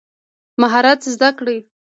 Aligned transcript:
مهارت 0.61 0.99
زده 1.13 1.29
کړئ 1.39 1.57